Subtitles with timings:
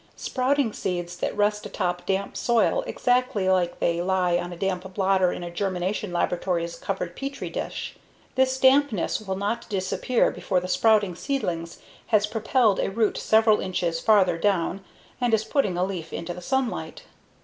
[0.15, 3.45] Sprouting seeds then rest atop damp soil exactly
[3.79, 7.95] they lie on a damp blotter in a germination laboratory's covered petri dish.
[8.33, 11.69] This dampness will not disappear before the sprouting seedling
[12.07, 14.83] has propelled a root several inches farther down
[15.21, 17.03] and is putting a leaf into the sunlight.